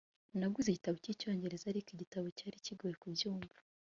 [0.37, 3.57] naguze igitabo cyicyongereza, ariko igitabo cyari kigoye kubyumva